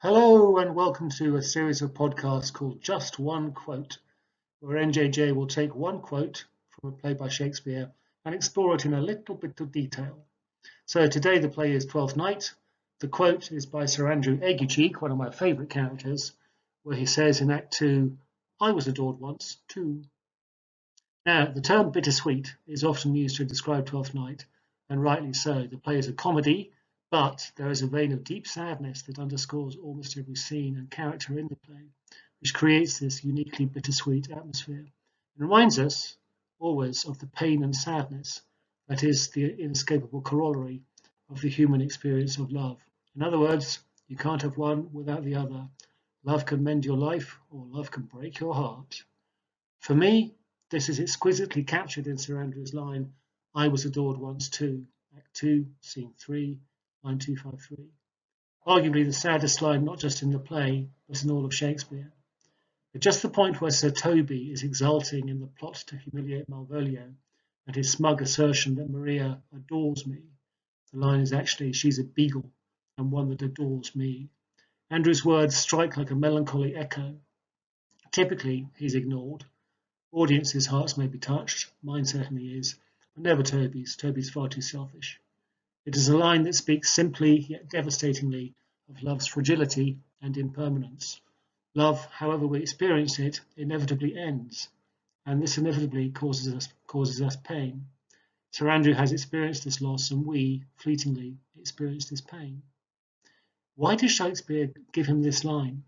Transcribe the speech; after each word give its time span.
Hello 0.00 0.58
and 0.58 0.76
welcome 0.76 1.10
to 1.10 1.34
a 1.34 1.42
series 1.42 1.82
of 1.82 1.92
podcasts 1.92 2.52
called 2.52 2.80
Just 2.80 3.18
One 3.18 3.50
Quote, 3.50 3.98
where 4.60 4.78
NJJ 4.78 5.34
will 5.34 5.48
take 5.48 5.74
one 5.74 5.98
quote 6.02 6.44
from 6.70 6.90
a 6.90 6.92
play 6.92 7.14
by 7.14 7.26
Shakespeare 7.26 7.90
and 8.24 8.32
explore 8.32 8.76
it 8.76 8.84
in 8.84 8.94
a 8.94 9.00
little 9.00 9.34
bit 9.34 9.58
of 9.58 9.72
detail. 9.72 10.24
So 10.86 11.08
today 11.08 11.40
the 11.40 11.48
play 11.48 11.72
is 11.72 11.84
Twelfth 11.84 12.16
Night. 12.16 12.54
The 13.00 13.08
quote 13.08 13.50
is 13.50 13.66
by 13.66 13.86
Sir 13.86 14.08
Andrew 14.08 14.38
Aguecheek, 14.38 15.02
one 15.02 15.10
of 15.10 15.18
my 15.18 15.32
favourite 15.32 15.70
characters, 15.70 16.30
where 16.84 16.96
he 16.96 17.04
says 17.04 17.40
in 17.40 17.50
Act 17.50 17.72
2, 17.72 18.16
I 18.60 18.70
was 18.70 18.86
adored 18.86 19.18
once, 19.18 19.56
too. 19.66 20.04
Now, 21.26 21.46
the 21.46 21.60
term 21.60 21.90
bittersweet 21.90 22.54
is 22.68 22.84
often 22.84 23.16
used 23.16 23.38
to 23.38 23.44
describe 23.44 23.86
Twelfth 23.86 24.14
Night, 24.14 24.44
and 24.88 25.02
rightly 25.02 25.32
so. 25.32 25.66
The 25.66 25.76
play 25.76 25.98
is 25.98 26.06
a 26.06 26.12
comedy 26.12 26.70
but 27.10 27.50
there 27.56 27.70
is 27.70 27.82
a 27.82 27.86
vein 27.86 28.12
of 28.12 28.24
deep 28.24 28.46
sadness 28.46 29.02
that 29.02 29.18
underscores 29.18 29.76
almost 29.76 30.18
every 30.18 30.34
scene 30.34 30.76
and 30.76 30.90
character 30.90 31.38
in 31.38 31.48
the 31.48 31.56
play, 31.56 31.90
which 32.40 32.54
creates 32.54 32.98
this 32.98 33.24
uniquely 33.24 33.64
bittersweet 33.64 34.30
atmosphere. 34.30 34.84
It 34.84 34.92
reminds 35.42 35.78
us 35.78 36.16
always 36.58 37.04
of 37.04 37.18
the 37.18 37.26
pain 37.26 37.62
and 37.62 37.74
sadness 37.74 38.42
that 38.88 39.04
is 39.04 39.30
the 39.30 39.44
inescapable 39.62 40.22
corollary 40.22 40.82
of 41.30 41.40
the 41.40 41.48
human 41.48 41.80
experience 41.80 42.36
of 42.38 42.52
love. 42.52 42.78
In 43.14 43.22
other 43.22 43.38
words, 43.38 43.78
you 44.06 44.16
can't 44.16 44.42
have 44.42 44.56
one 44.56 44.92
without 44.92 45.24
the 45.24 45.36
other. 45.36 45.68
Love 46.24 46.46
can 46.46 46.62
mend 46.62 46.84
your 46.84 46.96
life 46.96 47.38
or 47.50 47.64
love 47.66 47.90
can 47.90 48.02
break 48.02 48.40
your 48.40 48.54
heart. 48.54 49.04
For 49.80 49.94
me, 49.94 50.34
this 50.70 50.88
is 50.88 51.00
exquisitely 51.00 51.64
captured 51.64 52.06
in 52.06 52.18
Sir 52.18 52.40
Andrew's 52.42 52.74
line, 52.74 53.12
I 53.54 53.68
was 53.68 53.86
adored 53.86 54.18
once 54.18 54.50
too, 54.50 54.86
Act 55.16 55.32
2, 55.34 55.66
Scene 55.80 56.12
3, 56.18 56.58
9253. 57.04 57.90
Arguably 58.66 59.04
the 59.04 59.12
saddest 59.12 59.62
line 59.62 59.84
not 59.84 59.98
just 59.98 60.22
in 60.22 60.30
the 60.30 60.38
play, 60.38 60.88
but 61.08 61.22
in 61.22 61.30
all 61.30 61.44
of 61.44 61.54
Shakespeare. 61.54 62.12
At 62.94 63.02
just 63.02 63.22
the 63.22 63.28
point 63.28 63.60
where 63.60 63.70
Sir 63.70 63.90
Toby 63.90 64.50
is 64.50 64.62
exulting 64.62 65.28
in 65.28 65.40
the 65.40 65.46
plot 65.46 65.76
to 65.86 65.96
humiliate 65.96 66.48
Malvolio 66.48 67.14
and 67.66 67.76
his 67.76 67.92
smug 67.92 68.20
assertion 68.22 68.74
that 68.76 68.90
Maria 68.90 69.42
adores 69.54 70.06
me, 70.06 70.22
the 70.92 70.98
line 70.98 71.20
is 71.20 71.32
actually, 71.32 71.72
she's 71.72 71.98
a 71.98 72.04
beagle 72.04 72.50
and 72.96 73.12
one 73.12 73.28
that 73.28 73.42
adores 73.42 73.94
me. 73.94 74.30
Andrew's 74.90 75.24
words 75.24 75.56
strike 75.56 75.96
like 75.96 76.10
a 76.10 76.16
melancholy 76.16 76.74
echo. 76.74 77.20
Typically, 78.10 78.68
he's 78.76 78.94
ignored. 78.94 79.44
Audiences' 80.10 80.66
hearts 80.66 80.96
may 80.96 81.06
be 81.06 81.18
touched, 81.18 81.70
mine 81.82 82.06
certainly 82.06 82.58
is, 82.58 82.76
but 83.14 83.22
never 83.22 83.42
Toby's. 83.42 83.96
Toby's 83.96 84.30
far 84.30 84.48
too 84.48 84.62
selfish. 84.62 85.20
It 85.86 85.96
is 85.96 86.08
a 86.08 86.16
line 86.16 86.42
that 86.42 86.54
speaks 86.54 86.90
simply 86.90 87.38
yet 87.38 87.70
devastatingly 87.70 88.54
of 88.88 89.02
love's 89.02 89.26
fragility 89.26 89.98
and 90.20 90.36
impermanence. 90.36 91.20
Love, 91.74 92.04
however 92.06 92.46
we 92.46 92.60
experience 92.60 93.18
it, 93.18 93.40
inevitably 93.56 94.16
ends, 94.18 94.68
and 95.24 95.42
this 95.42 95.58
inevitably 95.58 96.10
causes 96.10 96.52
us, 96.52 96.68
causes 96.86 97.22
us 97.22 97.36
pain. 97.36 97.86
Sir 98.50 98.68
Andrew 98.68 98.94
has 98.94 99.12
experienced 99.12 99.64
this 99.64 99.80
loss, 99.80 100.10
and 100.10 100.26
we, 100.26 100.64
fleetingly, 100.76 101.36
experience 101.58 102.08
this 102.08 102.20
pain. 102.20 102.62
Why 103.76 103.94
does 103.94 104.10
Shakespeare 104.10 104.72
give 104.92 105.06
him 105.06 105.22
this 105.22 105.44
line? 105.44 105.84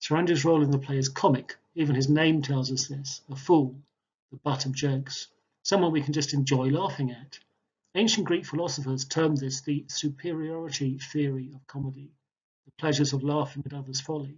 Sir 0.00 0.16
Andrew's 0.16 0.44
role 0.44 0.62
in 0.62 0.70
the 0.70 0.78
play 0.78 0.98
is 0.98 1.08
comic, 1.08 1.56
even 1.74 1.94
his 1.94 2.08
name 2.08 2.42
tells 2.42 2.70
us 2.70 2.88
this 2.88 3.22
a 3.30 3.36
fool, 3.36 3.80
the 4.30 4.36
butt 4.36 4.66
of 4.66 4.72
jokes, 4.72 5.28
someone 5.62 5.92
we 5.92 6.02
can 6.02 6.12
just 6.12 6.34
enjoy 6.34 6.68
laughing 6.68 7.12
at. 7.12 7.38
Ancient 7.98 8.26
Greek 8.26 8.44
philosophers 8.44 9.06
termed 9.06 9.38
this 9.38 9.62
the 9.62 9.86
superiority 9.88 10.98
theory 10.98 11.50
of 11.54 11.66
comedy, 11.66 12.12
the 12.66 12.70
pleasures 12.72 13.14
of 13.14 13.22
laughing 13.22 13.62
at 13.64 13.72
others' 13.72 14.02
folly. 14.02 14.36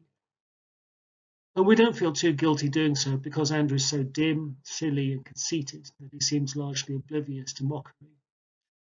And 1.56 1.66
we 1.66 1.74
don't 1.74 1.96
feel 1.96 2.12
too 2.12 2.32
guilty 2.32 2.68
doing 2.68 2.94
so 2.94 3.16
because 3.16 3.50
Andrew 3.50 3.74
is 3.74 3.88
so 3.88 4.04
dim, 4.04 4.58
silly, 4.62 5.12
and 5.12 5.24
conceited 5.24 5.90
that 5.98 6.12
he 6.12 6.20
seems 6.20 6.54
largely 6.54 6.94
oblivious 6.94 7.52
to 7.54 7.64
mockery. 7.64 8.14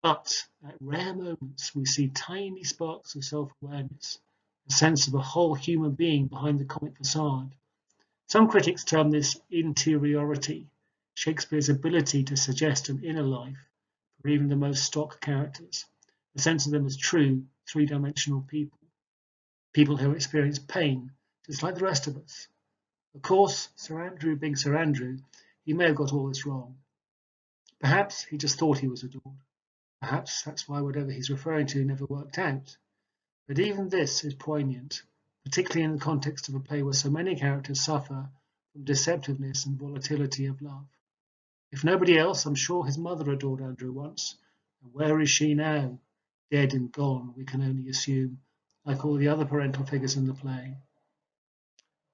But 0.01 0.47
at 0.65 0.77
rare 0.79 1.15
moments, 1.15 1.75
we 1.75 1.83
see 1.83 2.07
tiny 2.07 2.63
sparks 2.63 3.13
of 3.15 3.25
self 3.25 3.51
awareness, 3.61 4.21
a 4.69 4.71
sense 4.71 5.05
of 5.05 5.15
a 5.15 5.21
whole 5.21 5.53
human 5.53 5.95
being 5.95 6.27
behind 6.27 6.61
the 6.61 6.65
comic 6.65 6.95
facade. 6.95 7.53
Some 8.27 8.47
critics 8.47 8.85
term 8.85 9.11
this 9.11 9.35
interiority, 9.49 10.69
Shakespeare's 11.13 11.67
ability 11.67 12.23
to 12.23 12.37
suggest 12.37 12.87
an 12.87 13.03
inner 13.03 13.23
life 13.23 13.67
or 14.23 14.29
even 14.29 14.47
the 14.47 14.55
most 14.55 14.83
stock 14.83 15.19
characters, 15.21 15.85
a 16.35 16.39
sense 16.39 16.65
of 16.65 16.71
them 16.71 16.85
as 16.85 16.97
true, 16.97 17.45
three 17.67 17.85
dimensional 17.85 18.41
people, 18.41 18.79
people 19.73 19.97
who 19.97 20.11
experience 20.11 20.59
pain 20.59 21.11
just 21.45 21.63
like 21.63 21.75
the 21.75 21.85
rest 21.85 22.07
of 22.07 22.17
us. 22.17 22.47
Of 23.15 23.21
course, 23.21 23.69
Sir 23.75 24.01
Andrew 24.01 24.35
being 24.35 24.55
Sir 24.55 24.77
Andrew, 24.77 25.17
he 25.65 25.73
may 25.73 25.87
have 25.87 25.95
got 25.95 26.13
all 26.13 26.27
this 26.27 26.45
wrong. 26.45 26.77
Perhaps 27.79 28.23
he 28.23 28.37
just 28.37 28.57
thought 28.57 28.77
he 28.77 28.87
was 28.87 29.03
adored. 29.03 29.39
Perhaps 30.01 30.43
that's 30.43 30.67
why 30.67 30.81
whatever 30.81 31.11
he's 31.11 31.29
referring 31.29 31.67
to 31.67 31.83
never 31.83 32.05
worked 32.05 32.37
out. 32.37 32.77
But 33.47 33.59
even 33.59 33.89
this 33.89 34.23
is 34.23 34.33
poignant, 34.33 35.01
particularly 35.43 35.83
in 35.83 35.93
the 35.93 36.03
context 36.03 36.47
of 36.47 36.55
a 36.55 36.59
play 36.59 36.83
where 36.83 36.93
so 36.93 37.09
many 37.09 37.35
characters 37.35 37.81
suffer 37.81 38.29
from 38.71 38.85
deceptiveness 38.85 39.65
and 39.65 39.79
volatility 39.79 40.45
of 40.45 40.61
love. 40.61 40.87
If 41.71 41.83
nobody 41.83 42.17
else, 42.17 42.45
I'm 42.45 42.55
sure 42.55 42.85
his 42.85 42.97
mother 42.97 43.31
adored 43.31 43.61
Andrew 43.61 43.91
once. 43.91 44.35
And 44.83 44.93
where 44.93 45.21
is 45.21 45.29
she 45.29 45.53
now? 45.53 45.99
Dead 46.49 46.73
and 46.73 46.91
gone, 46.91 47.33
we 47.37 47.45
can 47.45 47.61
only 47.61 47.87
assume, 47.89 48.39
like 48.83 49.05
all 49.05 49.15
the 49.15 49.29
other 49.29 49.45
parental 49.45 49.85
figures 49.85 50.17
in 50.17 50.27
the 50.27 50.33
play. 50.33 50.75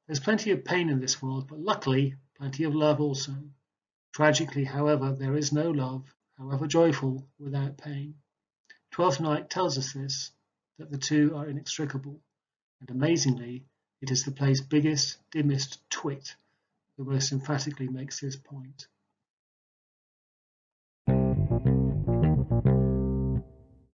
There's 0.06 0.20
plenty 0.20 0.52
of 0.52 0.64
pain 0.64 0.90
in 0.90 1.00
this 1.00 1.22
world, 1.22 1.48
but 1.48 1.60
luckily, 1.60 2.16
plenty 2.36 2.66
of 2.66 2.76
love 2.76 3.02
also. 3.02 3.34
Tragically, 4.14 4.64
however, 4.64 5.12
there 5.12 5.36
is 5.36 5.52
no 5.52 5.72
love, 5.72 6.14
however 6.38 6.68
joyful, 6.68 7.28
without 7.40 7.78
pain. 7.78 8.16
Twelfth 8.92 9.20
Night 9.20 9.50
tells 9.50 9.78
us 9.78 9.94
this, 9.94 10.32
that 10.78 10.92
the 10.92 10.98
two 11.00 11.36
are 11.36 11.50
inextricable, 11.50 12.22
and 12.80 12.92
amazingly, 12.92 13.66
it 14.02 14.12
is 14.12 14.24
the 14.24 14.32
play's 14.32 14.62
biggest, 14.62 15.18
dimmest 15.32 15.82
twit 15.90 16.36
that 16.98 17.08
most 17.08 17.32
emphatically 17.32 17.88
makes 17.88 18.20
this 18.20 18.36
point. 18.36 18.88